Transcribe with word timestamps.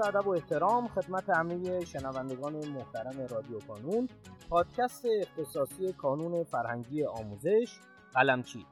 ادب 0.00 0.26
و 0.26 0.30
احترام 0.30 0.88
خدمت 0.88 1.30
همه 1.30 1.84
شنوندگان 1.84 2.52
محترم 2.52 3.26
رادیو 3.30 3.58
کانون 3.58 4.08
پادکست 4.50 5.04
اختصاصی 5.20 5.92
کانون 5.92 6.44
فرهنگی 6.44 7.04
آموزش 7.04 7.78
قلمچی. 8.14 8.66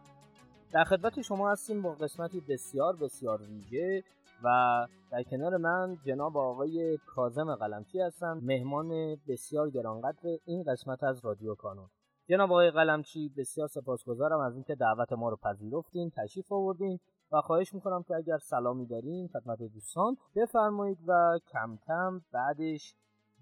در 0.72 0.84
خدمت 0.84 1.20
شما 1.22 1.50
هستیم 1.50 1.82
با 1.82 1.92
قسمتی 1.92 2.40
بسیار 2.40 2.96
بسیار 2.96 3.42
ویژه 3.42 4.02
و 4.44 4.86
در 5.10 5.22
کنار 5.22 5.56
من 5.56 5.96
جناب 6.06 6.36
آقای 6.36 6.98
کازم 7.06 7.54
قلمچی 7.54 8.00
هستم 8.00 8.40
مهمان 8.42 9.16
بسیار 9.28 9.70
گرانقدر 9.70 10.38
این 10.44 10.62
قسمت 10.62 11.04
از 11.04 11.24
رادیو 11.24 11.54
کانون. 11.54 11.88
جناب 12.28 12.52
آقای 12.52 12.70
قلمچی 12.70 13.32
بسیار 13.36 13.68
سپاسگزارم 13.68 14.40
از 14.40 14.54
اینکه 14.54 14.74
دعوت 14.74 15.12
ما 15.12 15.28
رو 15.28 15.36
پذیرفتین 15.36 16.10
تشریف 16.16 16.52
آوردین 16.52 16.98
و 17.32 17.40
خواهش 17.40 17.74
می‌کنم 17.74 18.02
که 18.02 18.14
اگر 18.14 18.38
سلامی 18.38 18.86
دارین 18.86 19.28
خدمت 19.28 19.58
دوستان 19.58 20.16
بفرمایید 20.36 20.98
و 21.06 21.38
کم 21.52 21.78
کم 21.86 22.20
بعدش 22.32 22.94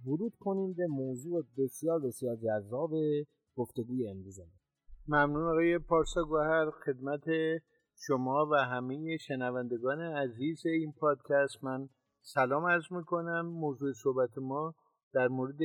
ورود 0.07 0.33
کنیم 0.41 0.73
به 0.73 0.87
موضوع 0.87 1.45
بسیار 1.59 2.01
بسیار 2.01 2.37
جذاب 2.37 2.91
گفتگوی 3.57 4.09
امروز. 4.09 4.41
ممنون 5.09 5.49
آقای 5.49 5.79
پارسا 5.79 6.25
گوهر 6.25 6.71
خدمت 6.71 7.25
شما 7.97 8.49
و 8.53 8.55
همه 8.55 9.17
شنوندگان 9.17 10.01
عزیز 10.01 10.67
این 10.67 10.93
پادکست. 10.93 11.65
من 11.65 11.89
سلام 12.23 12.67
عرض 12.67 12.93
می‌کنم. 12.93 13.47
موضوع 13.47 13.93
صحبت 13.93 14.39
ما 14.39 14.75
در 15.13 15.29
مورد 15.29 15.59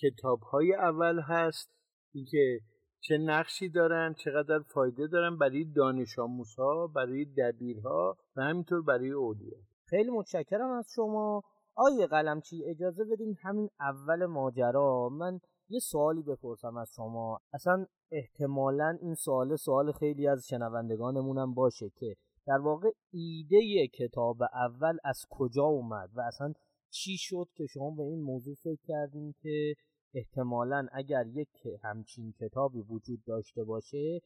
کتاب 0.00 0.40
های 0.40 0.74
اول 0.74 1.20
هست. 1.20 1.70
اینکه 2.12 2.60
چه 3.04 3.18
نقشی 3.18 3.68
دارن 3.68 4.14
چقدر 4.14 4.58
فایده 4.58 5.06
دارن 5.06 5.38
برای 5.38 5.64
دانش 5.64 6.18
آموزها 6.18 6.86
برای 6.86 7.24
دبیرها 7.24 8.16
و 8.36 8.42
همینطور 8.42 8.82
برای 8.82 9.10
اولیا 9.10 9.58
خیلی 9.84 10.10
متشکرم 10.10 10.70
از 10.70 10.86
شما. 10.94 11.42
آیه 11.74 12.06
قلمچی 12.06 12.64
اجازه 12.64 13.04
بدین 13.04 13.36
همین 13.42 13.68
اول 13.80 14.26
ماجرا 14.26 15.08
من 15.08 15.40
یه 15.68 15.78
سوالی 15.78 16.22
بپرسم 16.22 16.76
از 16.76 16.90
شما. 16.96 17.38
اصلا 17.52 17.86
احتمالا 18.10 18.98
این 19.02 19.14
سوال 19.14 19.56
سوال 19.56 19.92
خیلی 19.92 20.28
از 20.28 20.46
شنوندگانمونم 20.48 21.54
باشه 21.54 21.90
که 21.96 22.14
در 22.46 22.58
واقع 22.58 22.90
ایده 23.12 23.86
کتاب 23.86 24.42
اول 24.42 24.98
از 25.04 25.26
کجا 25.30 25.64
اومد 25.64 26.10
و 26.14 26.20
اصلا 26.20 26.52
چی 26.90 27.16
شد 27.18 27.48
که 27.54 27.66
شما 27.66 27.90
به 27.90 28.02
این 28.02 28.22
موضوع 28.22 28.54
فکر 28.54 28.82
کردین 28.88 29.34
که 29.42 29.74
احتمالا 30.14 30.86
اگر 30.92 31.26
یک 31.26 31.66
همچین 31.82 32.32
کتابی 32.32 32.80
وجود 32.80 33.24
داشته 33.26 33.64
باشه 33.64 34.20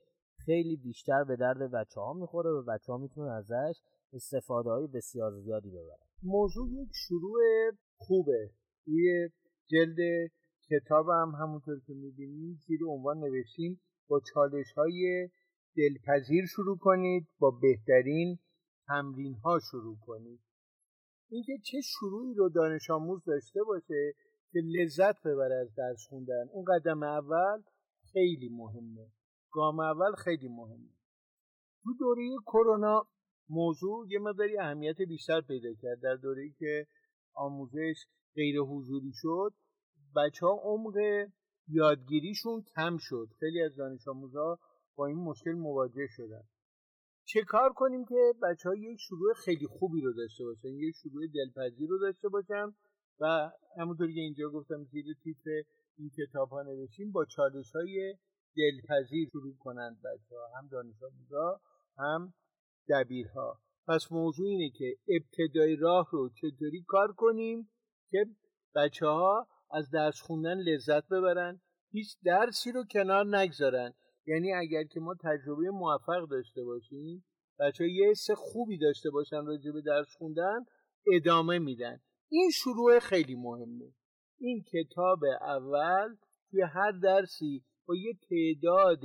خیلی 0.45 0.77
بیشتر 0.77 1.25
به 1.25 1.37
درد 1.37 1.71
بچه 1.73 2.01
ها 2.01 2.13
می‌خوره 2.13 2.51
و 2.51 2.63
بچه 2.63 2.93
ها 2.93 2.99
می‌تونن 2.99 3.29
ازش 3.29 3.81
استفاده 4.13 4.71
های 4.71 4.87
بسیار 4.87 5.41
زیادی 5.41 5.71
ببرن. 5.71 6.07
موضوع 6.23 6.69
یک 6.71 6.89
شروع 6.93 7.41
خوبه. 7.97 8.51
روی 8.87 9.29
جلد 9.67 10.31
کتاب 10.71 11.07
هم 11.09 11.33
همونطور 11.41 11.81
که 11.87 11.95
می‌بینید 11.95 12.59
زیر 12.67 12.81
عنوان 12.89 13.19
نوشتیم 13.19 13.81
با 14.09 14.21
چالش 14.35 14.73
های 14.77 15.29
دلپذیر 15.77 16.47
شروع 16.47 16.79
کنید 16.79 17.29
با 17.39 17.51
بهترین 17.51 18.39
تمرین 18.87 19.35
ها 19.35 19.59
شروع 19.71 19.97
کنید. 20.01 20.41
اینکه 21.31 21.53
چه 21.65 21.81
شروعی 21.81 22.35
رو 22.35 22.49
دانش 22.49 22.91
آموز 22.91 23.25
داشته 23.25 23.63
باشه 23.63 24.13
که 24.57 24.63
لذت 24.63 25.23
ببره 25.23 25.55
از 25.55 25.75
درس 25.75 26.07
خوندن. 26.09 26.49
اون 26.53 26.65
قدم 26.65 27.03
اول 27.03 27.63
خیلی 28.13 28.49
مهمه. 28.49 29.07
گام 29.51 29.81
اول 29.81 30.13
خیلی 30.13 30.49
مهمه. 30.49 30.93
تو 31.83 31.95
دوره 31.99 32.23
کرونا 32.47 33.07
موضوع 33.49 34.07
یه 34.09 34.19
مقداری 34.19 34.59
اهمیت 34.59 34.97
بیشتر 35.03 35.41
پیدا 35.41 35.69
کرد. 35.83 36.01
در 36.03 36.15
دوره‌ای 36.15 36.53
که 36.59 36.87
آموزش 37.35 38.07
غیر 38.35 38.57
حضوری 38.61 39.13
شد 39.15 39.53
بچه 40.17 40.47
ها 40.47 40.61
عمق 40.63 40.97
یادگیریشون 41.69 42.63
کم 42.77 42.97
شد. 43.01 43.29
خیلی 43.41 43.63
از 43.63 43.77
دانش 43.77 44.09
آموزها 44.09 44.59
با 44.97 45.07
این 45.07 45.19
مشکل 45.19 45.53
مواجه 45.53 46.07
شدن. 46.17 46.43
چه 47.25 47.43
کار 47.43 47.73
کنیم 47.73 48.05
که 48.05 48.33
بچه 48.43 48.69
ها 48.69 48.75
یک 48.75 48.99
شروع 49.01 49.35
خیلی 49.35 49.67
خوبی 49.67 50.01
رو 50.01 50.13
داشته 50.13 50.45
باشن؟ 50.45 50.69
یک 50.69 50.95
شروع 51.03 51.27
دلپذیر 51.35 51.89
رو 51.89 51.99
داشته 51.99 52.29
باشن 52.29 52.75
و 53.21 53.51
همونطوری 53.79 54.15
که 54.15 54.21
اینجا 54.21 54.49
گفتم 54.49 54.85
زیر 54.85 55.05
تیتر 55.25 55.63
این 55.99 56.11
کتاب 56.11 56.49
ها 56.49 56.63
نوشیم 56.63 57.13
با 57.13 57.25
چالش 57.25 57.73
های 57.73 58.15
دلپذیر 58.57 59.29
شروع 59.33 59.57
کنند 59.59 59.97
بچه 60.03 60.37
ها 60.37 60.59
هم 60.59 60.69
دانش 60.69 61.03
آموزا 61.03 61.61
هم 61.99 62.35
دبیرها. 62.89 63.61
پس 63.89 64.13
موضوع 64.13 64.49
اینه 64.49 64.71
که 64.71 64.97
ابتدای 65.09 65.77
راه 65.77 66.09
رو 66.13 66.29
چطوری 66.29 66.85
کار 66.89 67.13
کنیم 67.13 67.71
که 68.11 68.27
بچه 68.75 69.07
ها 69.07 69.49
از 69.71 69.91
درس 69.91 70.21
خوندن 70.21 70.59
لذت 70.59 71.09
ببرن 71.09 71.61
هیچ 71.91 72.17
درسی 72.25 72.73
رو 72.73 72.85
کنار 72.91 73.37
نگذارن. 73.37 73.95
یعنی 74.27 74.53
اگر 74.53 74.85
که 74.85 75.01
ما 75.01 75.15
تجربه 75.15 75.71
موفق 75.71 76.29
داشته 76.31 76.65
باشیم 76.65 77.25
بچه 77.59 77.89
یه 77.89 78.11
حس 78.11 78.31
خوبی 78.31 78.79
داشته 78.79 79.11
باشن 79.11 79.47
راجع 79.47 79.71
به 79.71 79.81
درس 79.81 80.15
خوندن 80.19 80.65
ادامه 81.13 81.59
میدن. 81.59 82.01
این 82.29 82.51
شروع 82.51 82.99
خیلی 82.99 83.35
مهمه. 83.35 83.93
این 84.39 84.63
کتاب 84.63 85.25
اول 85.41 86.17
توی 86.51 86.63
هر 86.63 86.91
درسی 86.91 87.65
با 87.87 87.95
یه 87.95 88.13
تعداد 88.29 89.03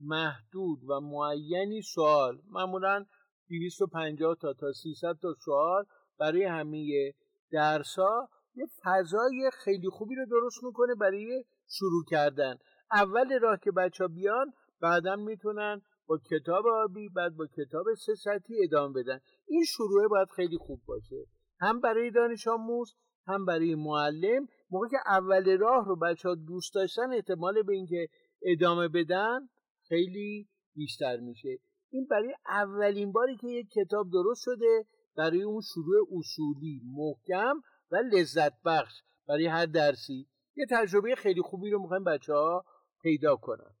محدود 0.00 0.78
و 0.88 1.00
معینی 1.00 1.82
سوال 1.82 2.42
معمولا 2.50 3.06
250 3.48 4.36
تا 4.40 4.52
تا 4.52 4.72
300 4.72 5.16
تا 5.22 5.34
سوال 5.44 5.84
برای 6.18 6.44
همه 6.44 7.12
درس 7.52 7.98
ها 7.98 8.28
یه 8.54 8.66
فضای 8.82 9.50
خیلی 9.52 9.88
خوبی 9.88 10.14
رو 10.14 10.26
درست 10.26 10.64
می‌کنه 10.64 10.94
برای 10.94 11.44
شروع 11.68 12.04
کردن. 12.08 12.58
اول 12.92 13.38
راه 13.38 13.58
که 13.64 13.70
بچه 13.70 14.04
ها 14.04 14.08
بیان 14.08 14.52
بعدا 14.80 15.16
می‌تونن 15.16 15.82
با 16.06 16.18
کتاب 16.18 16.64
آبی 16.66 17.08
بعد 17.08 17.36
با 17.36 17.46
کتاب 17.46 17.86
سه 17.94 18.14
سطحی 18.14 18.64
ادامه 18.64 19.02
بدن. 19.02 19.20
این 19.48 19.64
شروع 19.64 20.08
باید 20.08 20.28
خیلی 20.36 20.58
خوب 20.58 20.80
باشه. 20.86 21.26
هم 21.60 21.80
برای 21.80 22.10
دانش 22.10 22.48
آموز 22.48 22.94
هم 23.26 23.44
برای 23.44 23.74
معلم. 23.74 24.46
موقع 24.70 24.88
که 24.88 24.96
اول 25.06 25.58
راه 25.58 25.84
رو 25.86 25.96
بچه 25.96 26.28
ها 26.28 26.34
دوست 26.34 26.74
داشتن 26.74 27.12
احتمال 27.12 27.62
به 27.62 27.72
اینکه 27.72 28.08
ادامه 28.42 28.88
بدن 28.88 29.48
خیلی 29.88 30.48
بیشتر 30.74 31.16
میشه. 31.16 31.58
این 31.92 32.06
برای 32.10 32.34
اولین 32.48 33.12
باری 33.12 33.36
که 33.36 33.48
یک 33.48 33.68
کتاب 33.70 34.10
درست 34.12 34.40
شده 34.44 34.84
برای 35.16 35.42
اون 35.42 35.60
شروع 35.60 36.08
اصولی 36.18 36.82
محکم 36.84 37.60
و 37.90 37.96
لذت 37.96 38.62
بخش 38.64 39.02
برای 39.28 39.46
هر 39.46 39.66
درسی. 39.66 40.26
یه 40.56 40.66
تجربه 40.70 41.14
خیلی 41.14 41.42
خوبی 41.42 41.70
رو 41.70 41.82
می‌خوایم 41.82 42.04
بچه 42.04 42.32
ها 42.32 42.64
پیدا 43.02 43.36
کنن. 43.36 43.74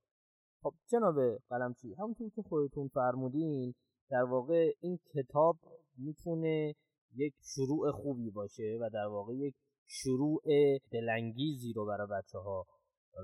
خب 0.62 0.74
جناب 0.90 1.16
قلمچی 1.50 1.94
همونطور 1.94 2.30
که 2.30 2.42
خودتون 2.42 2.88
فرمودین 2.88 3.74
در 4.10 4.22
واقع 4.22 4.72
این 4.80 4.98
کتاب 5.14 5.56
می‌تونه 5.96 6.74
یک 7.14 7.34
شروع 7.54 7.90
خوبی 7.90 8.30
باشه 8.30 8.78
و 8.80 8.90
در 8.92 9.06
واقع 9.06 9.34
یک 9.34 9.54
شروع 9.86 10.42
دلانگیزی 10.90 11.72
رو 11.72 11.86
برای 11.86 12.06
بچه 12.06 12.38
ها 12.38 12.66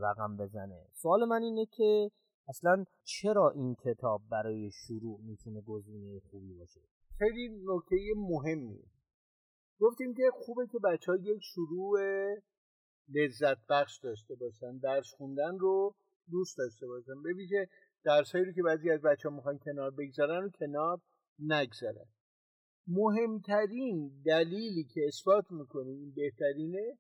رقم 0.03 0.37
بزنه. 0.37 0.87
سوال 0.93 1.25
من 1.25 1.43
اینه 1.43 1.67
که 1.67 2.11
اصلا 2.49 2.85
چرا 3.05 3.51
این 3.51 3.75
کتاب 3.75 4.23
برای 4.31 4.71
شروع 4.71 5.21
می‌تونه 5.23 5.61
گزینه 5.61 6.21
خوبی 6.31 6.55
باشه؟ 6.55 6.81
خیلی 7.19 7.49
نکته 7.49 7.97
مهمی. 8.17 8.83
گفتیم 9.81 10.15
که 10.15 10.23
خوبه 10.33 10.67
که 10.67 10.79
بچه 10.85 11.13
ها 11.13 11.19
یک 11.19 11.43
شروع 11.43 11.99
لذت 13.09 13.67
بخش 13.69 13.99
داشته 13.99 14.35
باشن 14.35 14.79
درس 14.79 15.15
خوندن 15.17 15.59
رو 15.59 15.95
دوست 16.31 16.59
داشته 16.59 16.87
باشن. 16.87 17.23
به 17.23 17.33
ویژه 17.33 17.69
درسایی 18.05 18.45
رو 18.45 18.53
که 18.53 18.63
بعضی 18.63 18.91
از 18.91 19.03
بچه 19.03 19.29
ها 19.29 19.37
می‌خوان 19.37 19.59
کنار 19.59 19.91
بگذارن 19.91 20.45
و 20.45 20.49
کنار 20.49 21.01
نگذارن. 21.39 22.07
مهمترین 22.87 24.23
دلیلی 24.27 24.85
که 24.85 25.01
اثبات 25.09 25.51
می‌کنه 25.51 25.91
این 25.91 26.15
بهترینه 26.15 26.99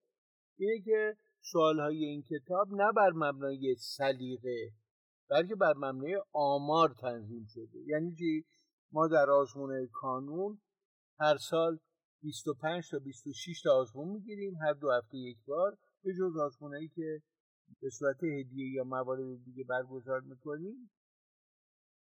اینه 0.58 0.80
که 0.84 1.16
سوالهای 1.40 2.04
این 2.04 2.22
کتاب 2.22 2.68
نه 2.72 2.92
بر 2.92 3.10
مبنای 3.14 3.74
سلیقه 3.78 4.72
بلکه 5.30 5.54
بر 5.54 5.74
مبنای 5.76 6.22
آمار 6.32 6.94
تنظیم 7.00 7.46
شده. 7.54 7.78
یعنی 7.86 8.14
چی؟ 8.14 8.44
ما 8.92 9.08
در 9.08 9.30
آزمون 9.30 9.88
کانون 9.92 10.60
هر 11.20 11.36
سال 11.36 11.78
25 12.22 12.90
تا 12.90 12.98
26 12.98 13.62
تا 13.62 13.70
آزمون 13.80 14.08
می‌گیریم 14.08 14.54
هر 14.54 14.72
دو 14.72 14.90
هفته 14.90 15.18
یک 15.18 15.38
بار 15.46 15.78
به 16.02 16.12
جز 16.14 16.36
آزمونهایی 16.36 16.88
که 16.88 17.22
به 17.80 17.90
صورت 17.90 18.24
هدیه 18.24 18.72
یا 18.72 18.84
موارد 18.84 19.44
دیگه 19.44 19.64
برگزار 19.64 20.20
می‌کنیم. 20.20 20.90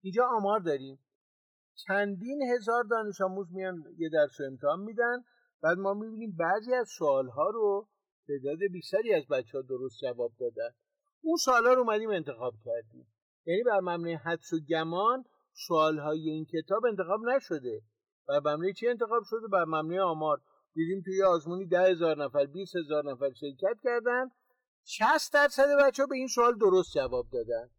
اینجا 0.03 0.25
آمار 0.37 0.61
داریم. 0.61 0.99
چندین 1.87 2.43
هزار 2.43 2.85
دانش 2.85 3.21
آموز 3.21 3.47
میان 3.53 3.85
یه 3.99 4.09
درس 4.09 4.41
رو 4.41 4.47
امتحان 4.47 4.81
میدن. 4.81 5.25
بعد 5.63 5.79
ما 5.79 5.95
می‌بینیم 5.95 6.37
بعضی 6.39 6.75
از 6.75 6.89
سوالها 6.99 7.51
رو 7.51 7.89
تعداد 8.29 8.59
بیشتری 8.73 9.15
از 9.15 9.29
بچه 9.29 9.59
ها 9.59 9.63
درست 9.63 9.99
جواب 10.03 10.33
دادن. 10.41 10.71
اون 11.23 11.37
سوالا 11.37 11.73
رو 11.73 11.81
اومدیم 11.81 12.11
انتخاب 12.11 12.55
کردیم. 12.65 13.07
یعنی 13.47 13.63
بر 13.63 13.81
مبنای 13.81 14.15
حدس 14.15 14.53
و 14.53 14.61
گمان 14.69 15.25
سوالهای 15.53 16.31
این 16.31 16.45
کتاب 16.45 16.85
انتخاب 16.87 17.21
نشده. 17.21 17.83
بر 18.29 18.39
مبنای 18.39 18.73
چی 18.73 18.89
انتخاب 18.89 19.23
شده؟ 19.25 19.47
بر 19.53 19.65
مبنای 19.65 19.99
آمار. 19.99 20.41
دیدیم 20.75 21.03
توی 21.05 21.23
آزمونی 21.23 21.67
ده 21.67 21.81
هزار 21.81 22.25
نفر 22.25 22.47
بیست 22.47 22.77
هزار 22.77 23.13
نفر 23.13 23.33
شرکت 23.33 23.81
کردن. 23.83 24.31
60 24.85 25.33
درصد 25.33 25.69
بچه 25.81 26.03
ها 26.03 26.07
به 26.07 26.17
این 26.17 26.29
سوال 26.29 26.59
درست 26.59 26.93
جواب 26.95 27.27
دادن. 27.33 27.71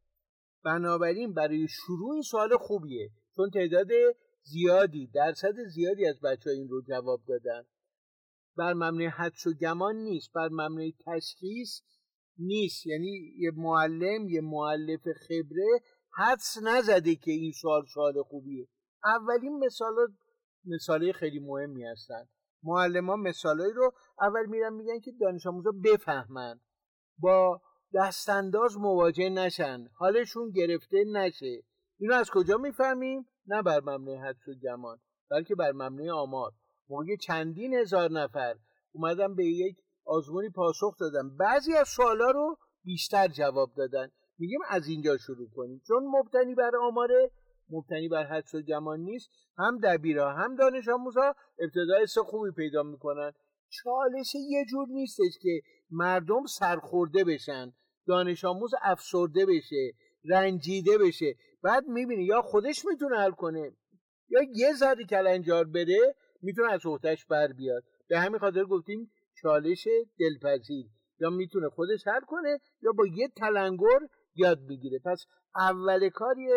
بنابراین 0.64 1.34
برای 1.34 1.68
شروع 1.68 2.14
این 2.14 2.22
سوال 2.22 2.58
خوبیه. 2.58 3.10
چون 3.36 3.50
تعداد 3.50 3.88
زیادی 4.44 5.08
درصد 5.08 5.56
زیادی 5.74 6.06
از 6.06 6.22
بچه 6.22 6.50
ها 6.50 6.56
این 6.56 6.70
رو 6.70 6.82
جواب 6.82 7.22
دادن. 7.28 7.66
بر 8.58 8.74
مبنای 8.74 9.08
حدس 9.08 9.48
و 9.48 9.54
گمان 9.54 9.96
نیست 9.96 10.32
بر 10.34 10.50
مبنای 10.52 10.94
تشخیص 11.06 11.82
نیست. 12.38 12.86
یعنی 12.86 13.34
یه 13.38 13.52
معلم 13.56 14.30
یه 14.30 14.42
معلف 14.42 15.02
خبره 15.28 15.82
حدس 16.18 16.58
نزده 16.64 17.16
که 17.16 17.32
این 17.32 17.52
سوال 17.52 17.86
سوال 17.94 18.24
خوبیه. 18.24 18.68
اولین 19.04 19.66
مثال 19.66 19.94
مثاله 20.66 21.12
خیلی 21.12 21.40
مهمی 21.40 21.84
هستن. 21.84 22.30
معلم 22.64 23.10
ها 23.10 23.16
مثالهایی 23.16 23.74
رو 23.74 23.94
اول 24.22 24.46
میرن 24.46 24.74
میگن 24.74 25.00
که 25.00 25.12
دانش 25.12 25.48
آموزا 25.48 25.72
بفهمن. 25.84 26.60
با 27.20 27.62
دستانداز 27.94 28.78
مواجه 28.78 29.30
نشن. 29.30 29.88
حالشون 29.94 30.52
گرفته 30.52 31.04
نشه. 31.08 31.64
اینو 32.02 32.14
از 32.14 32.30
کجا 32.30 32.58
می‌فهمیم؟ 32.58 33.26
نه 33.48 33.62
بر 33.62 33.80
مبنای 33.80 34.16
حدس 34.16 34.48
و 34.48 34.52
گمان 34.64 34.98
بلکه 35.32 35.56
بر 35.56 35.72
مبنای 35.72 36.10
آمار. 36.10 36.52
موقع 36.90 37.16
چندین 37.16 37.74
هزار 37.74 38.12
نفر 38.12 38.56
اومدن 38.92 39.36
به 39.36 39.46
یک 39.46 39.78
آزمونی 40.06 40.50
پاسخ 40.50 40.98
دادن. 41.00 41.38
بعضی 41.38 41.74
از 41.74 41.88
سوالا 41.88 42.32
رو 42.32 42.58
بیشتر 42.84 43.28
جواب 43.28 43.72
دادن. 43.78 44.12
میگیم 44.38 44.60
از 44.70 44.88
اینجا 44.88 45.18
شروع 45.18 45.50
کنیم. 45.56 45.82
چون 45.88 46.04
مبتنی 46.04 46.56
بر 46.56 46.72
آماره 46.82 47.32
مبتنی 47.70 48.10
بر 48.10 48.24
حدس 48.24 48.56
و 48.56 48.62
گمان 48.62 49.00
نیست. 49.00 49.30
هم 49.58 49.80
دبیرها 49.84 50.34
هم 50.34 50.56
دانش 50.56 50.88
آموزها 50.88 51.36
ابتدای 51.60 52.06
سه 52.06 52.22
خوبی 52.22 52.52
پیدا 52.52 52.84
می‌کنن. 52.84 53.32
چالش 53.70 54.36
یه 54.36 54.66
جور 54.70 54.88
نیستش 54.90 55.40
که 55.42 55.62
مردم 55.92 56.46
سرخورده 56.46 57.24
بشن 57.24 57.74
دانش 58.08 58.46
آموز 58.46 58.72
افسرده 58.82 59.46
بشه 59.46 59.92
رنجیده 60.26 60.98
بشه. 60.98 61.36
بعد 61.64 61.88
می‌بینی 61.88 62.24
یا 62.24 62.42
خودش 62.42 62.86
می‌تونه 62.86 63.18
حل 63.18 63.32
کنه 63.32 63.72
یا 64.30 64.40
یه 64.56 64.74
ذره 64.74 65.06
کلنجار 65.06 65.66
بره 65.66 66.16
می‌تونه 66.42 66.72
از 66.72 66.86
عهدهش 66.86 67.26
بر 67.26 67.48
بیاد. 67.48 67.84
به 68.08 68.20
همین 68.20 68.40
خاطر 68.40 68.64
گفتیم 68.64 69.12
چالش 69.42 69.88
دلپذیر. 70.20 70.86
یا 71.20 71.30
می‌تونه 71.30 71.70
خودش 71.70 72.08
حل 72.08 72.22
کنه 72.28 72.60
یا 72.82 72.92
با 72.92 73.06
یه 73.06 73.28
تلنگر 73.28 74.00
یاد 74.36 74.68
بگیره. 74.70 75.00
پس 75.06 75.26
اول 75.56 76.10
کاری 76.10 76.48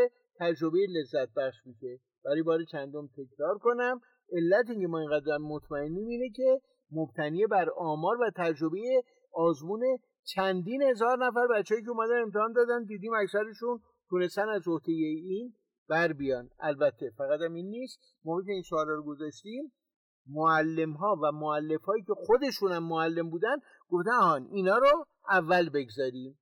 تجربه 0.40 0.86
لذت 0.88 1.34
بخش 1.36 1.56
میشه. 1.66 2.00
برای 2.24 2.42
بار 2.42 2.64
چندم 2.64 3.06
تکرار 3.06 3.58
کنم. 3.58 4.00
علت 4.32 4.70
اینکه 4.70 4.86
ما 4.86 4.98
اینقدر 4.98 5.38
مطمئنیم 5.38 6.08
اینه 6.08 6.30
که 6.30 6.60
مبتنی 6.90 7.46
بر 7.46 7.70
آمار 7.76 8.20
و 8.20 8.30
تجربه 8.36 9.02
آزمون 9.32 9.98
چندین 10.24 10.82
هزار 10.82 11.26
نفر 11.26 11.46
بچه‌ای 11.46 11.82
که 11.82 11.90
اومدن 11.90 12.22
امتحان 12.22 12.52
دادن 12.52 12.84
دیدیم 12.84 13.12
اکثرشون 13.14 13.80
تونستن 14.10 14.48
از 14.48 14.68
عهده 14.68 14.92
این 14.92 15.54
بر 15.88 16.12
بیان. 16.12 16.50
البته 16.60 17.10
فقط 17.18 17.40
هم 17.40 17.54
این 17.54 17.66
نیست. 17.66 17.98
موقعی 18.24 18.44
که 18.46 18.52
این 18.52 18.62
سوالا 18.62 18.94
رو 18.94 19.02
گذاشتیم 19.02 19.72
معلم 20.26 20.92
ها 20.92 21.16
و 21.22 21.32
معلف 21.32 21.84
هایی 21.84 22.02
که 22.02 22.12
خودشون 22.16 22.72
هم 22.72 22.88
معلم 22.88 23.30
بودن 23.30 23.56
گفتن 23.88 24.10
آهان 24.10 24.46
اینا 24.50 24.78
رو 24.78 25.06
اول 25.30 25.70
بگذاریم. 25.70 26.38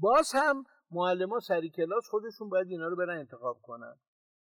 باز 0.00 0.30
هم 0.34 0.64
معلم 0.90 1.30
ها 1.30 1.40
سری 1.40 1.70
کلاس 1.70 2.08
خودشون 2.10 2.48
باید 2.48 2.66
اینا 2.68 2.88
رو 2.88 2.96
برن 2.96 3.18
انتخاب 3.18 3.58
کنن. 3.62 3.94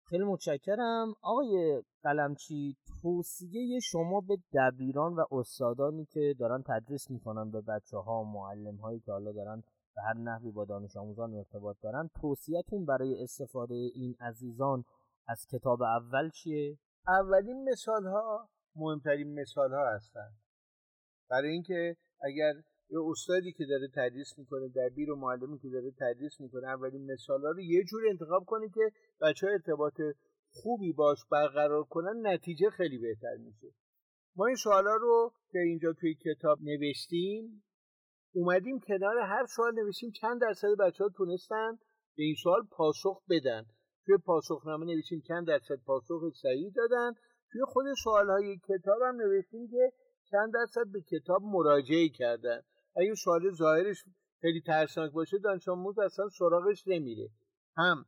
خیلی 0.03 0.23
متشکرم. 0.23 1.13
آقای 1.21 1.83
قلمچی 2.03 2.77
توصیه 3.01 3.79
شما 3.79 4.21
به 4.21 4.37
دبیران 4.53 5.13
و 5.13 5.25
استادانی 5.31 6.05
که 6.05 6.35
دارن 6.39 6.63
تدریس 6.67 7.11
می‌کنن 7.11 7.51
به 7.51 7.61
بچه 7.61 7.97
ها 7.97 8.23
معلم 8.23 8.75
هایی 8.75 8.99
که 8.99 9.11
حالا 9.11 9.31
دارن 9.31 9.63
به 9.95 10.01
هر 10.01 10.13
نحوی 10.13 10.51
با 10.51 10.65
دانش 10.65 10.97
آموزان 10.97 11.33
ارتباط 11.33 11.77
دارن. 11.81 12.09
توصیهتون 12.21 12.85
برای 12.85 13.23
استفاده 13.23 13.75
این 13.75 14.15
عزیزان 14.19 14.83
از 15.27 15.45
کتاب 15.51 15.81
اول 15.81 16.29
چیه؟ 16.29 16.77
اولین 17.07 17.69
مثال 17.69 18.05
ها 18.05 18.49
مهمترین 18.75 19.39
مثال 19.39 19.73
ها 19.73 19.95
هستن. 19.95 20.29
برای 21.29 21.49
اینکه 21.49 21.95
اگر 22.21 22.53
یه 22.89 22.99
استادی 23.09 23.51
که 23.51 23.65
داره 23.65 23.87
تدریس 23.95 24.37
می‌کنه 24.37 24.67
دبیر 24.67 25.11
و 25.11 25.15
معلمی 25.15 25.59
که 25.59 25.69
داره 25.69 25.91
تدریس 25.99 26.41
می‌کنه 26.41 26.67
اولین 26.67 27.11
مثال 27.11 27.41
ها 27.41 27.51
رو 27.51 27.59
یه 27.59 27.83
جور 27.83 28.01
انتخاب 28.09 28.45
کنه 28.45 28.69
که 28.69 28.91
بچه 29.21 29.47
ها 29.47 29.53
ارتباط 29.53 30.01
خوبی 30.51 30.93
باش 30.93 31.17
برقرار 31.31 31.83
کنن 31.83 32.27
نتیجه 32.27 32.69
خیلی 32.69 32.97
بهتر 32.97 33.35
میشه. 33.37 33.67
ما 34.35 34.45
این 34.45 34.55
سوالا 34.55 34.95
رو 34.95 35.33
که 35.51 35.59
اینجا 35.59 35.93
توی 35.93 36.15
کتاب 36.15 36.59
نوشتیم 36.61 37.63
اومدیم 38.33 38.79
کنار 38.79 39.17
هر 39.17 39.45
سوال 39.45 39.75
نوشتیم 39.75 40.11
چند 40.11 40.41
درصد 40.41 40.67
بچه 40.79 41.03
ها 41.03 41.09
تونستن 41.09 41.77
به 42.15 42.23
این 42.23 42.35
سوال 42.43 42.61
پاسخ 42.71 43.21
بدن. 43.29 43.65
توی 44.05 44.17
پاسخنامه 44.17 44.85
نوشتیم 44.85 45.21
چند 45.27 45.47
درصد 45.47 45.75
پاسخ 45.85 46.21
صحیح 46.41 46.71
دادن. 46.75 47.13
توی 47.51 47.61
خود 47.67 47.85
سوال 48.03 48.29
های 48.29 48.57
کتاب 48.57 49.01
هم 49.01 49.15
نوشتیم 49.15 49.67
که 49.67 49.91
چند 50.31 50.53
درصد 50.53 50.91
به 50.91 51.01
کتاب 51.01 51.41
مراجعه 51.43 52.09
کردن. 52.09 52.61
اگه 52.95 53.15
سوال 53.15 53.51
ظاهرش 53.51 54.03
خیلی 54.41 54.61
ترسناک 54.61 55.11
باشه 55.11 55.37
دانش 55.37 55.67
آموز 55.67 55.99
اصلا 55.99 56.29
سراغش 56.29 56.87
نمیره. 56.87 57.29
هم 57.77 58.05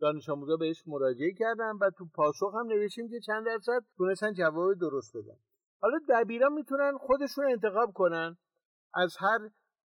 دانش 0.00 0.28
آموزا 0.28 0.56
بهش 0.56 0.82
مراجعه 0.86 1.32
کردن 1.38 1.72
و 1.80 1.90
تو 1.98 2.06
پاسخ 2.14 2.54
هم 2.54 2.66
نوشتیم 2.66 3.08
که 3.08 3.20
چند 3.20 3.46
درصد 3.46 3.84
تونستن 3.96 4.32
جواب 4.32 4.74
درست 4.80 5.16
بدن. 5.16 5.36
حالا 5.80 5.98
دبیران 6.08 6.52
می‌تونن 6.52 6.98
خودشون 6.98 7.44
انتخاب 7.44 7.92
کنن. 7.94 8.36
از 8.94 9.16
هر 9.20 9.38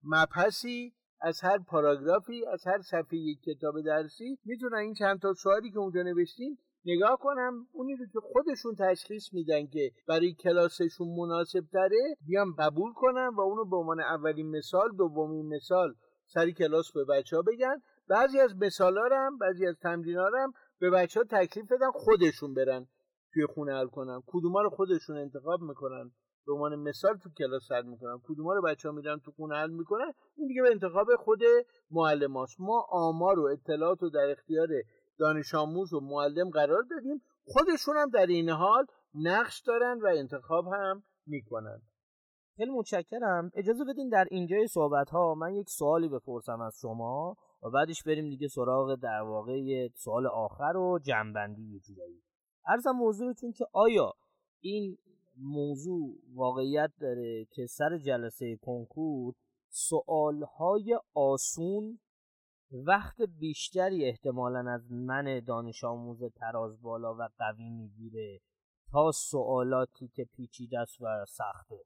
مبحثی 0.03 0.93
از 1.21 1.41
هر 1.41 1.57
پاراگرافی 1.57 2.45
از 2.45 2.67
هر 2.67 2.81
صفحه 2.81 3.35
کتاب 3.45 3.81
درسی 3.81 4.37
می‌تونن 4.45 4.77
این 4.77 4.93
چند 4.93 5.19
تا 5.19 5.33
سوالی 5.33 5.71
که 5.71 5.79
اونجا 5.79 6.01
نوشتیم 6.01 6.57
نگاه 6.85 7.17
کنم 7.21 7.67
اونی 7.71 7.95
رو 7.95 8.05
که 8.05 8.19
خودشون 8.19 8.75
تشخیص 8.79 9.33
میدن 9.33 9.67
که 9.67 9.91
برای 10.07 10.33
کلاسشون 10.33 11.07
مناسب 11.07 11.63
تره 11.71 12.15
بیام 12.27 12.55
قبول 12.59 12.93
کنم 12.93 13.33
و 13.37 13.41
اونو 13.41 13.65
به 13.65 13.75
عنوان 13.75 13.99
اولین 13.99 14.57
مثال 14.57 14.95
دومین 14.97 15.55
مثال 15.55 15.93
سری 16.25 16.53
کلاس 16.53 16.91
به 16.91 17.05
بچه 17.05 17.35
ها 17.35 17.41
بگن. 17.41 17.81
بعضی 18.09 18.39
از 18.39 18.55
مثال 18.55 18.97
هم 19.11 19.37
بعضی 19.37 19.67
از 19.67 19.75
تمرین 19.81 20.17
هم 20.17 20.53
به 20.79 20.89
بچه 20.89 21.19
ها 21.19 21.25
تکلیف 21.29 21.71
بدن 21.71 21.91
خودشون 21.91 22.53
برن 22.53 22.87
توی 23.33 23.45
خونه 23.45 23.73
حل 23.73 23.87
کنن. 23.87 24.21
کدوما 24.27 24.61
رو 24.61 24.69
خودشون 24.69 25.17
انتخاب 25.17 25.61
می‌کنن؟ 25.61 26.11
به 26.49 26.55
عنوان 26.55 26.75
مثال 26.75 27.17
تو 27.17 27.29
کلاس 27.37 27.71
حل 27.71 27.85
می‌کنن 27.85 28.19
کدوما 28.23 28.53
رو 28.53 28.61
بچه 28.61 28.89
ها 28.89 28.95
میرن 28.95 29.19
تو 29.19 29.31
خونه 29.31 29.55
حل 29.55 29.69
می‌کنن؟ 29.69 30.13
این 30.37 30.47
دیگه 30.47 30.61
به 30.61 30.69
انتخاب 30.71 31.07
خود 31.15 31.39
معلم 31.91 32.37
هاست. 32.37 32.55
ما 32.59 32.87
آمار 32.89 33.39
و 33.39 33.45
اطلاعات 33.45 34.01
رو 34.01 34.09
در 34.09 34.29
اختیار 34.31 34.67
دانش 35.19 35.55
آموز 35.55 35.93
و 35.93 35.99
معلم 35.99 36.49
قرار 36.49 36.83
دادیم. 36.91 37.21
خودشون 37.45 37.97
هم 37.97 38.09
در 38.09 38.25
این 38.25 38.49
حال 38.49 38.85
نقش 39.13 39.61
دارن 39.61 39.99
و 40.01 40.07
انتخاب 40.07 40.65
هم 40.67 41.03
می‌کنن. 41.25 41.81
خیلی 42.57 42.71
متشکرم. 42.71 43.51
اجازه 43.55 43.83
بدین 43.89 44.09
در 44.09 44.27
اینجای 44.31 44.67
صحبت 44.67 45.09
ها 45.09 45.35
من 45.35 45.53
یک 45.53 45.69
سوالی 45.69 46.09
بپرسم 46.09 46.61
از 46.61 46.75
شما 46.81 47.37
و 47.63 47.69
بعدش 47.69 48.03
بریم 48.03 48.29
دیگه 48.29 48.47
سراغ 48.47 48.95
در 48.95 49.21
واقع 49.21 49.87
سوال 49.95 50.27
آخر 50.27 50.77
و 50.77 50.99
جنبندی 50.99 51.73
یه 51.73 51.79
جورایی. 51.79 52.21
ارزم 52.67 52.91
موضوعتون 52.91 53.51
که 53.51 53.65
آیا 53.73 54.13
این 54.61 54.97
موضوع 55.41 56.19
واقعیت 56.33 56.91
داره 56.99 57.45
که 57.51 57.65
سر 57.65 57.97
جلسه 57.97 58.57
کنکور 58.61 59.33
سوالهای 59.69 60.99
آسون 61.13 61.99
وقت 62.71 63.21
بیشتری 63.21 64.05
احتمالا 64.05 64.71
از 64.71 64.91
من 64.91 65.39
دانش 65.47 65.83
آموز 65.83 66.23
تراز 66.23 66.81
بالا 66.81 67.15
و 67.15 67.29
قوی 67.37 67.69
می‌گیره 67.69 68.39
تا 68.91 69.11
سوالاتی 69.11 70.07
که 70.07 70.25
پیچیده 70.33 70.79
است 70.79 71.01
و 71.01 71.25
سخته. 71.27 71.83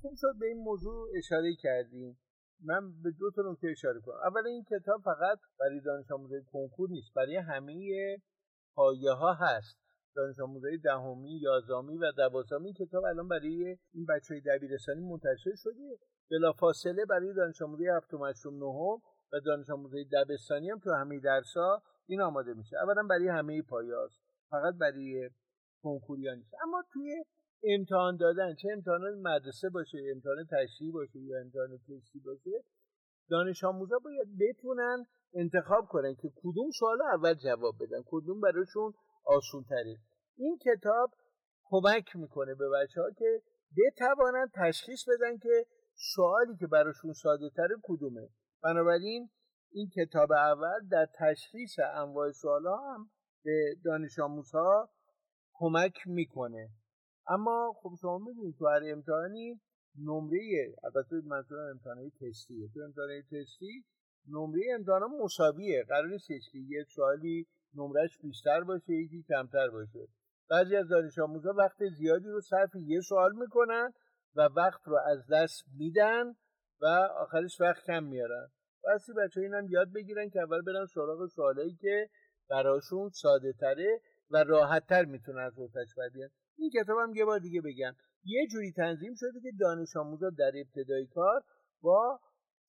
خوب 0.00 0.12
شد 0.16 0.38
به 0.40 0.46
این 0.46 0.58
موضوع 0.58 1.08
اشاره 1.18 1.54
کردیم. 1.54 2.18
من 2.60 3.02
به 3.02 3.10
دو 3.10 3.30
تا 3.30 3.42
نکته 3.50 3.68
اشاره 3.68 4.00
کنم. 4.00 4.16
اول 4.24 4.46
این 4.46 4.64
کتاب 4.64 5.00
فقط 5.00 5.38
برای 5.60 5.80
دانش 5.80 6.10
آموزای 6.10 6.42
کنکور 6.52 6.90
نیست 6.90 7.14
برای 7.14 7.36
همه 7.36 7.74
پایه 8.74 9.12
ها 9.12 9.34
هست. 9.34 9.85
دانش 10.16 10.40
آموزای 10.40 10.78
دهمی 10.78 11.38
یازدهمی 11.40 11.98
و 11.98 12.12
دوازدهمی 12.16 12.72
کتاب 12.72 13.04
الان 13.04 13.28
برای 13.28 13.78
این 13.94 14.06
بچه 14.08 14.40
دبیرستانی 14.46 15.00
منتشر 15.00 15.54
شده. 15.54 15.98
بلافاصله 16.30 17.04
برای 17.04 17.34
دانش 17.34 17.62
آموزای 17.62 17.88
هفتم 17.88 18.24
هشتم 18.24 18.54
نهم 18.54 19.00
و 19.32 19.40
دانش 19.46 19.70
آموزای 19.70 20.04
دبستانی 20.12 20.70
هم 20.70 20.78
تو 20.78 20.90
همه 20.92 21.20
درسها 21.20 21.82
این 22.06 22.20
آماده 22.20 22.54
میشه. 22.54 22.76
اولا 22.76 23.02
برای 23.10 23.28
همه 23.28 23.62
پایاست 23.62 24.20
فقط 24.50 24.74
برای 24.74 25.30
کنکوریا 25.82 26.34
نیست. 26.34 26.54
اما 26.62 26.82
توی 26.92 27.24
امتحان 27.64 28.16
دادن 28.16 28.54
چه 28.54 28.68
امتحان 28.72 29.20
مدرسه 29.20 29.68
باشه 29.68 29.98
امتحان 30.14 30.46
تشریحی 30.52 30.92
باشه 30.92 31.18
یا 31.18 31.40
امتحان 31.40 31.78
تستی 31.78 32.20
باشه 32.24 32.64
دانش 33.30 33.64
آموزا 33.64 33.98
باید 33.98 34.28
بتونن 34.40 35.06
انتخاب 35.34 35.86
کنن 35.88 36.14
که 36.14 36.28
کدوم 36.36 36.70
سوال 36.70 37.02
اول 37.02 37.34
جواب 37.34 37.74
بدن. 37.80 38.02
کدوم 38.06 38.40
براشون 38.40 38.92
آسون 39.26 39.64
تره 39.64 39.96
این 40.36 40.58
کتاب 40.58 41.10
کمک 41.64 42.16
می‌کنه 42.16 42.54
به 42.54 42.68
بچه 42.68 43.00
ها 43.00 43.10
که 43.10 43.42
بتوانند 43.76 44.50
تشخیص 44.54 45.04
بدن 45.08 45.38
که 45.38 45.66
سوالی 45.94 46.56
که 46.56 46.66
براشون 46.66 47.12
ساده 47.12 47.50
تر 47.50 47.68
کدومه. 47.82 48.28
بنابراین 48.62 49.30
این 49.72 49.90
کتاب 49.96 50.32
اول 50.32 50.88
در 50.90 51.08
تشخیص 51.18 51.78
انواع 51.94 52.30
سوال 52.30 52.66
ها 52.66 52.94
هم 52.94 53.10
به 53.44 53.76
دانش 53.84 54.18
آموزها 54.18 54.90
کمک 55.52 56.06
می‌کنه. 56.06 56.68
اما 57.28 57.72
خب 57.82 57.94
شما 58.00 58.18
می‌دونید 58.18 58.56
تو 58.58 58.66
هر 58.68 58.80
امتحانی 58.92 59.60
نمره 59.98 60.74
البته 60.84 61.16
منظور 61.26 61.70
امتحانات 61.70 62.12
تستیه 62.20 62.68
تو 62.74 62.80
تستی 63.22 63.84
نمره 64.28 64.62
امتحان 64.74 65.02
مساویه. 65.22 65.84
قرار 65.88 66.06
نیست 66.06 66.28
که 66.28 66.58
یک 66.58 66.86
سوالی 66.88 67.46
نمرش 67.76 68.18
بیشتر 68.18 68.60
باشه 68.60 68.92
یکی 68.92 69.22
کمتر 69.28 69.68
باشه. 69.70 70.08
بعضی 70.50 70.76
از 70.76 70.88
دانش 70.88 71.18
آموزها 71.18 71.52
وقت 71.52 71.88
زیادی 71.98 72.28
رو 72.28 72.40
صرف 72.40 72.70
یه 72.74 73.00
سوال 73.00 73.32
می‌کنن 73.36 73.92
و 74.36 74.40
وقت 74.40 74.80
رو 74.84 74.98
از 75.06 75.26
دست 75.30 75.64
میدن 75.78 76.34
و 76.80 76.86
آخرش 77.20 77.60
وقت 77.60 77.84
کم 77.86 78.04
میارن 78.04 78.50
بسی 78.84 79.12
بچه 79.12 79.40
این 79.40 79.68
یاد 79.70 79.92
بگیرن 79.92 80.30
که 80.30 80.40
اول 80.40 80.62
برن 80.62 80.86
سراغ 80.86 81.26
سوالایی 81.26 81.76
که 81.80 82.10
براشون 82.50 83.08
ساده 83.08 83.52
تره 83.52 84.00
و 84.30 84.44
راحت 84.44 84.86
تر 84.86 85.04
می‌تونن 85.04 85.38
از 85.38 85.58
اوتش 85.58 85.94
بیان. 86.14 86.30
این 86.58 86.70
کتاب 86.70 86.98
هم 86.98 87.14
یه 87.14 87.24
بار 87.24 87.38
دیگه 87.38 87.60
بگم. 87.60 87.96
یه 88.24 88.46
جوری 88.46 88.72
تنظیم 88.72 89.14
شده 89.14 89.40
که 89.42 89.52
دانش 89.60 89.96
آموزا 89.96 90.30
در 90.30 90.52
ابتدای 90.54 91.06
کار 91.06 91.42
با 91.82 92.20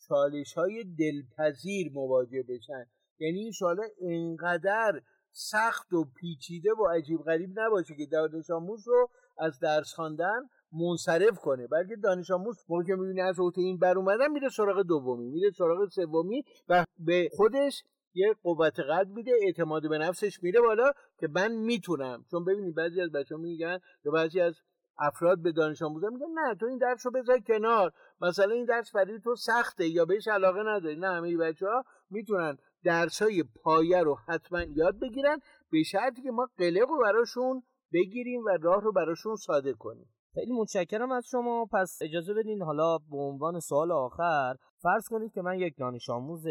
چالش 0.08 0.54
های 0.54 0.84
دلپذیر 0.84 1.92
مواجه 1.94 2.44
بشن. 2.44 2.86
یعنی 3.20 3.40
این 3.40 3.52
سوال 3.52 3.78
انقدر 4.02 5.02
سخت 5.32 5.94
و 5.94 6.06
پیچیده 6.16 6.74
و 6.74 6.88
عجیب 6.88 7.20
غریب 7.22 7.60
نباشه 7.60 7.96
که 7.96 8.06
دانش 8.06 8.50
آموز 8.50 8.88
رو 8.88 9.10
از 9.38 9.60
درس 9.60 9.94
خواندن 9.94 10.50
منصرف 10.72 11.40
کنه. 11.40 11.68
بلکه 11.68 11.96
دانش 11.96 12.32
آموز 12.32 12.58
موقع 12.70 12.84
که 12.84 12.96
می‌بینه 12.96 13.24
از 13.24 13.40
اوت 13.40 13.58
این 13.58 13.78
بر 13.78 13.98
اومدن 13.98 14.32
میره 14.32 14.50
سراغ 14.50 14.82
دومی 14.82 15.30
میره 15.30 15.52
سراغ 15.52 15.90
سومی 15.90 16.44
و 16.70 16.86
به 17.00 17.30
خودش 17.36 17.84
یه 18.14 18.36
قوت 18.44 18.80
قلب 18.80 19.08
میده 19.08 19.32
اعتماد 19.46 19.90
به 19.90 19.98
نفسش 19.98 20.44
میره 20.44 20.62
بالا 20.62 20.92
که 21.20 21.28
من 21.28 21.52
می‌تونم. 21.52 22.26
چون 22.32 22.46
ببینید 22.46 22.76
بعضی 22.76 23.02
از 23.02 23.12
بچه 23.12 23.36
میگن 23.36 23.80
یا 24.06 24.12
بعضی 24.12 24.42
از 24.42 24.56
افراد 25.00 25.42
به 25.42 25.52
دانش 25.52 25.82
آموزا 25.82 26.10
میگن 26.10 26.32
نه 26.34 26.56
تو 26.56 26.66
این 26.66 26.78
درس 26.78 27.06
رو 27.06 27.12
بذار 27.12 27.40
کنار. 27.40 27.92
مثلا 28.22 28.54
این 28.54 28.66
درس 28.66 28.92
برای 28.92 29.20
تو 29.20 29.36
سخته 29.36 29.88
یا 29.88 30.06
بهش 30.06 30.28
علاقه 30.28 30.60
نداری. 30.60 30.96
نه 30.96 31.08
همه 31.08 31.38
بچه 31.38 31.68
ها 31.68 31.84
می‌تونن 32.10 32.58
درس 32.84 33.22
های 33.22 33.44
پایه 33.64 34.02
رو 34.02 34.18
حتما 34.28 34.62
یاد 34.62 35.00
بگیرن 35.00 35.38
به 35.72 35.84
شرطی 35.84 36.22
که 36.22 36.32
ما 36.32 36.48
قلق 36.58 36.90
رو 36.90 37.02
براشون 37.04 37.64
بگیریم 37.94 38.44
و 38.46 38.50
راه 38.62 38.82
رو 38.82 38.92
براشون 38.92 39.36
ساده 39.36 39.74
کنیم. 39.74 40.10
خیلی 40.34 40.54
متشکرم 40.54 41.12
از 41.12 41.26
شما. 41.32 41.66
پس 41.74 42.00
اجازه 42.02 42.34
بدین 42.34 42.62
حالا 42.62 42.98
به 42.98 43.18
عنوان 43.18 43.60
سوال 43.60 43.92
آخر 43.92 44.56
فرض 44.82 45.08
کنید 45.10 45.32
که 45.32 45.42
من 45.42 45.60
یک 45.60 45.78
دانش 45.78 46.10
آموز 46.10 46.46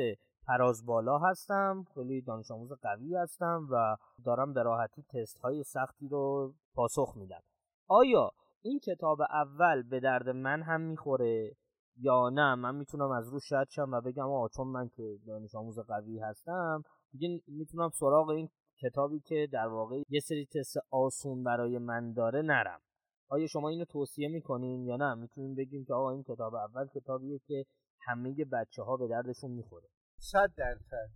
پراز 0.47 0.87
بالا 0.87 1.19
هستم 1.19 1.85
خیلی 1.95 2.23
دانش 2.23 2.51
آموز 2.51 2.73
قوی 2.83 3.17
هستم 3.17 3.69
و 3.71 3.97
دارم 4.25 4.53
در 4.53 4.63
راحتی 4.63 5.03
تست 5.03 5.39
های 5.39 5.63
سختی 5.63 6.09
رو 6.09 6.55
پاسخ 6.75 7.13
میدم. 7.17 7.41
آیا 7.89 8.31
این 8.63 8.79
کتاب 8.79 9.21
اول 9.21 9.83
به 9.83 10.01
درد 10.01 10.29
من 10.29 10.63
هم 10.63 10.81
می‌خوره؟ 10.81 11.57
یا 11.97 12.29
نه 12.29 12.55
من 12.55 12.75
می‌تونم 12.75 13.11
از 13.11 13.29
روش 13.29 13.53
رد 13.53 13.69
شم 13.71 13.91
و 13.93 14.01
بگم 14.01 14.31
آه 14.31 14.49
چون 14.57 14.69
من 14.69 14.89
که 14.89 15.19
دانش 15.27 15.55
آموز 15.55 15.79
قوی 15.79 16.19
هستم. 16.19 16.83
دیگه 17.13 17.43
می‌تونم 17.49 17.91
سراغ 17.91 18.29
این 18.29 18.49
کتابی 18.83 19.21
که 19.21 19.49
در 19.53 19.67
واقع 19.67 20.03
یه 20.09 20.21
سری 20.21 20.47
تست 20.47 20.77
آسون 20.91 21.45
برای 21.45 21.79
من 21.79 22.13
داره 22.13 22.43
نرم. 22.43 22.81
آیا 23.29 23.47
شما 23.47 23.69
اینو 23.69 23.85
توصیه 23.85 24.29
می‌کنین 24.29 24.85
یا 24.85 24.97
نه؟ 24.97 25.15
می‌تونیم 25.15 25.55
بگیم 25.55 25.85
که 25.85 25.95
آقا 25.95 26.11
این 26.11 26.23
کتاب 26.23 26.55
اول 26.55 26.87
کتابیه 26.95 27.41
که 27.47 27.65
همه 28.01 28.35
بچه 28.53 28.83
ها 28.83 28.97
به 28.97 29.09
دردشون 29.09 29.51
می‌خوره. 29.51 29.89
صد 30.19 30.53
درصد. 30.57 31.09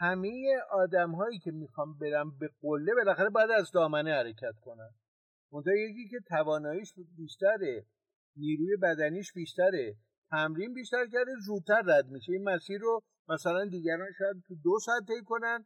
همه 0.00 0.30
آدم 0.70 1.12
هایی 1.12 1.38
که 1.38 1.50
می‌خوام 1.50 1.98
برم 1.98 2.38
به 2.38 2.50
قله 2.62 2.92
بالاخره 2.94 3.30
باید 3.30 3.50
از 3.50 3.70
دامنه 3.70 4.10
حرکت 4.10 4.54
کنن. 4.60 4.90
منتها 5.52 5.74
یکی 5.74 6.08
که 6.08 6.16
تواناییش 6.28 6.92
بیشتره. 7.16 7.86
نیروی 8.36 8.76
بدنیش 8.76 9.32
بیشتره. 9.32 9.96
تمرین 10.30 10.74
بیشتر 10.74 11.06
کرده 11.06 11.30
زودتر 11.46 11.82
رد 11.86 12.08
میشه. 12.08 12.32
این 12.32 12.44
مسیر 12.44 12.80
رو 12.80 13.00
مثلا 13.28 13.64
دیگران 13.64 14.08
شاید 14.18 14.36
تو 14.48 14.54
دو 14.64 14.78
ساعت 14.84 15.02
طی 15.06 15.24
کنن. 15.24 15.64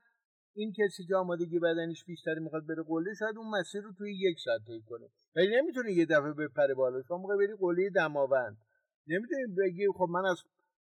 این 0.54 0.72
کسی 0.72 1.06
که 1.06 1.16
آمادگی 1.16 1.58
بدنیش 1.58 2.04
بیشتری 2.04 2.40
می‌خواد 2.40 2.66
بره 2.66 2.82
قله 2.82 3.14
شاید 3.14 3.36
اون 3.36 3.50
مسیر 3.50 3.82
رو 3.82 3.92
توی 3.98 4.14
یک 4.14 4.38
ساعت 4.44 4.60
طی 4.66 4.82
کنه. 4.86 5.08
ولی 5.36 5.56
نمی‌تونه 5.56 5.92
یه 5.92 6.06
دفعه 6.06 6.32
بپره 6.32 6.74
بالا. 6.74 7.02
شما 7.02 7.18
موقع 7.18 7.36
بری 7.36 7.54
قله 7.60 7.90
دماوند. 7.90 8.56
نمی‌تونی 9.06 9.42
بگی 9.58 9.86
خب 9.94 10.06
من 10.10 10.24
از 10.24 10.42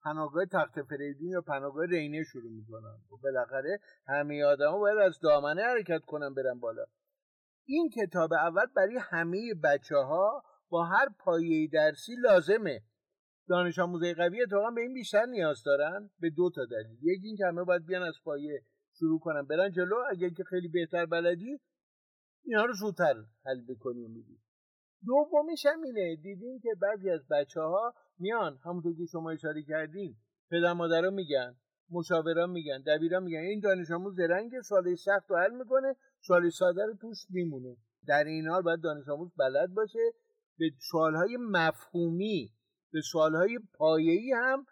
پناهگاه 0.05 0.47
تخت 0.47 0.83
فریدون 0.83 1.29
یا 1.29 1.41
پناهگاه 1.41 1.87
رینه 1.87 2.25
شروع 2.25 2.53
می‌کنم. 2.53 3.01
و 3.11 3.17
خب 3.17 3.23
بالاخره 3.23 3.81
همه 4.07 4.45
آدما 4.45 4.79
باید 4.79 4.99
از 4.99 5.19
دامنه 5.23 5.63
حرکت 5.63 6.05
کنن 6.07 6.35
برن 6.35 6.61
بالا. 6.61 6.85
این 7.67 7.91
کتاب 7.91 8.33
اول 8.33 8.67
برای 8.77 8.99
همه 9.03 9.55
بچه 9.65 9.97
ها 9.97 10.43
با 10.71 10.85
هر 10.85 11.09
پایه 11.19 11.69
درسی 11.73 12.13
لازمه. 12.23 12.83
دانش 13.49 13.79
آموزه 13.79 14.15
قوی 14.15 14.43
اتفاقا 14.43 14.71
به 14.71 14.81
این 14.81 14.95
بیشتر 14.95 15.27
نیاز 15.27 15.63
دارن. 15.63 16.11
به 16.21 16.31
دو 16.31 16.51
تا 16.51 16.65
دلیل. 16.65 16.99
یکی 17.03 17.27
این 17.27 17.37
که 17.37 17.47
همه 17.47 17.65
باید 17.65 17.87
بیان 17.87 18.03
از 18.03 18.15
پایه 18.25 18.63
شروع 18.99 19.21
کنن 19.21 19.43
برن 19.43 19.71
جلو. 19.71 19.97
اگر 20.11 20.29
که 20.29 20.45
خیلی 20.45 20.69
بهتر 20.69 21.07
بلدی 21.07 21.61
اینا 22.45 22.65
رو 22.65 22.73
زودتر 22.73 23.15
حل 23.47 23.61
بکنی 23.69 24.09
میدی 24.09 24.39
دومیش 25.07 25.67
هم 25.67 25.83
اینه. 25.83 26.17
دیدیم 26.17 26.61
که 26.63 26.69
بعضی 26.81 27.11
از 27.11 27.29
بچه 27.31 27.61
ها 27.61 27.95
میان. 28.19 28.59
همونطور 28.65 28.97
که 28.97 29.07
شما 29.07 29.31
اشاره 29.31 29.63
کردین 29.63 30.17
پدر 30.51 30.73
مادرها 30.73 31.11
میگن 31.11 31.57
مشاوران 31.91 32.51
میگن 32.51 32.83
دبیران 32.87 33.23
میگن. 33.23 33.39
این 33.39 33.61
دانش 33.61 33.91
آموز 33.91 34.17
زرنگ 34.17 34.61
سال 34.61 34.95
سخت 34.95 35.31
رو 35.31 35.37
حل 35.37 35.51
می‌کنه. 35.51 35.97
سال 36.21 36.51
ساده 36.51 36.87
رو 36.87 36.95
توش 36.95 37.27
میمونه. 37.31 37.77
در 38.07 38.25
این 38.25 38.49
حال 38.49 38.63
باید 38.63 38.81
دانش 38.81 39.09
آموز 39.09 39.31
بلد 39.39 39.75
باشه. 39.75 40.13
به 40.61 40.71
سوالهای 40.91 41.37
مفهومی 41.41 42.53
به 42.93 43.01
سوالهای 43.01 43.59
پایه‌ای 43.75 44.33
هم 44.33 44.67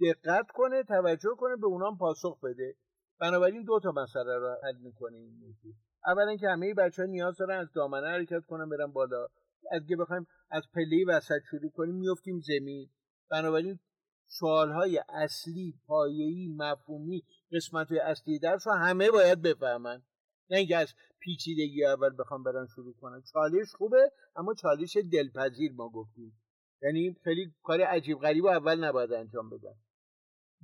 دقت 0.00 0.46
کنه 0.54 0.82
توجه 0.82 1.30
کنه 1.38 1.56
به 1.56 1.66
اونام 1.66 1.98
پاسخ 1.98 2.40
بده. 2.40 2.76
بنابراین 3.20 3.64
دو 3.64 3.80
تا 3.80 3.92
مسئله 3.92 4.38
رو 4.38 4.56
حل 4.64 4.76
می‌کنه 4.76 5.16
این 5.16 5.38
موضوع. 5.40 5.72
اولا 6.06 6.36
که 6.36 6.48
همه 6.48 6.74
بچه 6.74 7.02
ها 7.02 7.08
نیاز 7.08 7.36
دارن 7.36 7.58
از 7.58 7.72
دامنه 7.72 8.06
حرکت 8.06 8.44
کنن 8.46 8.68
برن 8.68 8.92
بالا. 8.92 9.26
اگه 9.72 9.96
بخوایم 9.96 10.26
از 10.50 10.62
پله 10.74 11.04
وسط 11.08 11.40
شروع 11.50 11.70
کنیم 11.70 11.94
میفتیم 11.94 12.40
زمین. 12.40 12.90
بنابراین 13.30 13.78
سوالهای 14.26 15.02
اصلی 15.08 15.74
پایه‌ای 15.86 16.48
مفهومی 16.56 17.22
قسمت 17.52 17.92
اصلی 17.92 18.38
درس 18.38 18.66
رو 18.66 18.72
همه 18.72 19.10
باید 19.10 19.42
بفهمن. 19.42 20.02
نه 20.50 20.58
اینکه 20.58 20.76
از 20.76 20.94
پیچیدگی 21.20 21.84
اول 21.84 22.16
بخوام 22.18 22.42
برن 22.42 22.66
شروع 22.66 22.94
کنن 22.94 23.22
چالش 23.32 23.72
خوبه 23.72 24.12
اما 24.36 24.54
چالش 24.54 24.96
دلپذیر 25.12 25.72
ما 25.72 25.88
گفتیم. 25.88 26.40
یعنی 26.82 27.16
خیلی 27.24 27.52
کار 27.62 27.80
عجیب 27.80 28.18
غریب 28.18 28.44
و 28.44 28.48
اول 28.48 28.84
نباید 28.84 29.12
انجام 29.12 29.50
بدن 29.50 29.74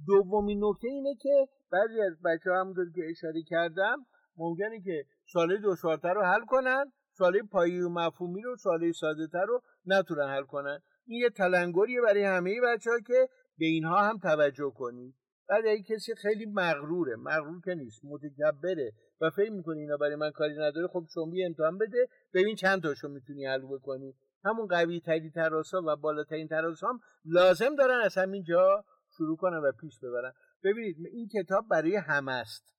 دومین 0.07 0.64
نکته 0.64 0.88
اینه 0.88 1.14
که 1.14 1.49
بعضی 1.73 2.00
از 2.00 2.23
بچه 2.25 2.50
همونطور 2.61 2.93
که 2.95 3.03
اشاره 3.11 3.43
کردم 3.43 4.07
ممکنه 4.37 4.81
که 4.81 5.05
ساله 5.33 5.61
دشوارتر 5.64 6.14
رو 6.14 6.23
حل 6.23 6.45
کنن 6.45 6.93
ساله 7.12 7.43
پایی 7.43 7.81
و 7.81 7.88
مفهومی 7.88 8.43
رو 8.43 8.57
ساله 8.57 8.93
ساده 8.93 9.26
تر 9.26 9.45
رو 9.45 9.62
نتونن 9.87 10.29
حل 10.29 10.43
کنن. 10.43 10.79
این 11.07 11.21
یه 11.21 11.31
تلنگریه 11.31 12.00
برای 12.00 12.25
همه 12.25 12.61
بچه 12.61 12.91
ها 12.91 13.00
که 13.07 13.29
به 13.59 13.67
اینها 13.67 14.09
هم 14.09 14.19
توجه 14.19 14.73
کنید 14.76 15.14
بعد 15.48 15.66
اگه 15.66 15.82
کسی 15.82 16.14
خیلی 16.14 16.46
مغروره. 16.46 17.16
مغرور 17.16 17.60
که 17.64 17.74
نیست 17.74 18.04
متکبره 18.04 18.92
و 19.20 19.30
فکر 19.30 19.50
می‌کنی 19.50 19.80
اینا 19.80 19.96
برای 19.96 20.16
من 20.16 20.30
کاری 20.30 20.54
نداره. 20.54 20.86
خب 20.86 21.06
شما 21.14 21.32
امتحان 21.46 21.78
بده 21.78 22.08
ببین 22.34 22.56
چند 22.56 22.82
تاشو 22.82 23.08
می‌تونی 23.08 23.46
حل 23.46 23.62
بکنی. 23.62 24.14
همون 24.44 24.66
قوی 24.66 25.00
تری 25.00 25.30
تراسا 25.30 25.82
و 25.86 25.96
بالاترین 25.96 26.48
تراسا 26.48 26.88
هم 26.88 27.00
لازم 27.24 27.76
دارن 27.76 28.00
از 28.04 28.18
همین 28.18 28.44
جا 28.44 28.84
شروع 29.16 29.36
کنن 29.36 29.56
و 29.56 29.72
پیش 29.80 29.98
ببرن. 29.98 30.32
ببینید 30.64 30.96
این 31.12 31.28
کتاب 31.28 31.68
برای 31.68 31.96
همه 31.96 32.32
است. 32.32 32.74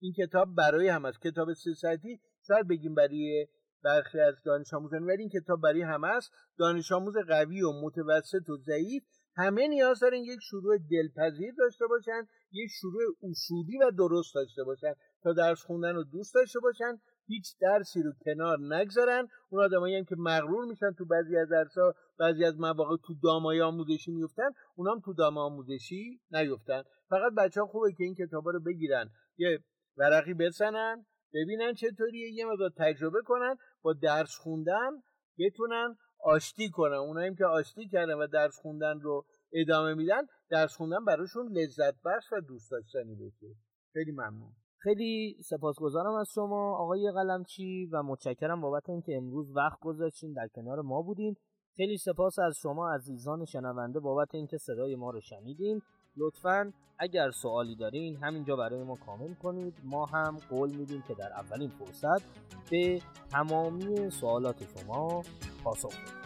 این 0.00 0.12
کتاب 0.12 0.54
برای 0.54 0.88
همه 0.88 1.08
است. 1.08 1.20
کتاب 1.22 1.52
سیاستی 1.52 2.20
شاید 2.46 2.68
بگیم 2.68 2.94
برای 2.94 3.46
برخی 3.84 4.20
از 4.20 4.42
دانش 4.44 4.74
آموزان 4.74 5.04
ولی 5.04 5.22
این 5.22 5.28
کتاب 5.28 5.60
برای 5.60 5.82
همه 5.82 6.08
است. 6.08 6.32
دانش 6.58 6.92
آموز 6.92 7.14
قوی 7.28 7.62
و 7.62 7.72
متوسط 7.72 8.50
و 8.50 8.56
ضعیف 8.56 9.02
همه 9.36 9.68
نیاز 9.68 10.00
دارن 10.00 10.16
یک 10.16 10.40
شروع 10.42 10.78
دلپذیر 10.90 11.54
داشته 11.58 11.86
باشن 11.86 12.26
یک 12.52 12.70
شروع 12.80 13.02
اصولی 13.22 13.78
و 13.78 13.90
درست 13.90 14.34
داشته 14.34 14.64
باشن. 14.64 14.94
تا 15.22 15.32
درس 15.32 15.62
خوندن 15.62 15.94
رو 15.94 16.04
دوست 16.04 16.34
داشته 16.34 16.60
باشن 16.60 17.00
هیچ 17.26 17.46
درسی 17.60 18.02
رو 18.02 18.12
کنار 18.24 18.58
نگذارن. 18.60 19.28
اون 19.48 19.64
آدمایی 19.64 19.96
هم 19.96 20.04
که 20.04 20.16
مغرور 20.18 20.64
میشن 20.64 20.92
تو 20.98 21.04
بعضی 21.04 21.36
از 21.36 21.48
درسها 21.48 21.94
بعضی 22.18 22.44
از 22.44 22.58
مواقع 22.58 22.96
تو 23.06 23.14
دامای 23.22 23.60
آموزشی 23.60 24.12
میفتن 24.12 24.50
اونام 24.76 25.00
تو 25.00 25.12
دام 25.12 25.38
آموزشی 25.38 26.20
نیفتن. 26.30 26.82
فقط 27.10 27.32
بچه 27.38 27.60
ها 27.60 27.66
خوبه 27.66 27.92
که 27.92 28.04
این 28.04 28.14
کتابا 28.14 28.50
رو 28.50 28.60
بگیرن. 28.60 29.10
یه 29.36 29.58
ورقی 29.96 30.34
بزنن 30.34 31.06
ببینن 31.34 31.74
چطوریه 31.74 32.32
یه 32.32 32.46
مقدار 32.46 32.70
تجربه 32.76 33.18
کنن 33.24 33.56
با 33.82 33.92
درس 33.92 34.34
خوندن 34.34 34.90
بتونن 35.38 35.96
آشتی 36.24 36.70
کنن 36.70 36.94
اونایی 36.94 37.34
که 37.34 37.46
آشتی 37.46 37.88
کردن 37.88 38.14
و 38.14 38.26
درس 38.26 38.60
خوندن 38.60 39.00
رو 39.00 39.24
ادامه 39.52 39.94
میدن 39.94 40.22
درس 40.50 40.76
خوندن 40.76 41.04
براشون 41.04 41.52
لذت 41.52 41.94
بخش 42.04 42.32
و 42.32 42.40
دوست 42.40 42.70
داشتنی 42.70 43.14
بشه. 43.14 43.46
خیلی 43.92 44.12
ممنون. 44.12 44.52
خیلی 44.78 45.36
سپاسگزارم 45.44 46.14
از 46.14 46.28
شما 46.34 46.76
آقای 46.78 47.12
قلمچی 47.14 47.86
و 47.92 48.02
متشکرم 48.02 48.60
بابت 48.60 48.88
اینکه 48.88 49.16
امروز 49.16 49.56
وقت 49.56 49.80
گذاشتین 49.80 50.32
در 50.32 50.48
کنار 50.54 50.80
ما 50.80 51.02
بودین. 51.02 51.36
خیلی 51.76 51.96
سپاس 51.96 52.38
از 52.38 52.58
شما 52.62 52.94
عزیزان 52.94 53.44
شنونده 53.44 54.00
بابت 54.00 54.34
اینکه 54.34 54.58
صدای 54.58 54.96
ما 54.96 55.10
رو 55.10 55.20
شنیدین. 55.20 55.82
لطفا 56.16 56.72
اگر 56.98 57.30
سوالی 57.30 57.74
دارین 57.74 58.16
همینجا 58.16 58.56
برای 58.56 58.82
ما 58.82 58.96
کامنت 58.96 59.38
کنید. 59.38 59.74
ما 59.84 60.06
هم 60.06 60.38
قول 60.50 60.70
میدیم 60.70 61.04
که 61.08 61.14
در 61.14 61.32
اولین 61.32 61.70
فرصت 61.70 62.22
به 62.70 63.02
تمامی 63.30 64.10
سوالات 64.10 64.56
شما 64.78 65.22
پاسخ 65.64 65.88
بدیم. 65.88 66.25